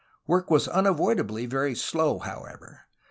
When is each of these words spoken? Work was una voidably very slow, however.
Work 0.25 0.49
was 0.49 0.67
una 0.67 0.95
voidably 0.95 1.47
very 1.47 1.75
slow, 1.75 2.17
however. 2.17 2.87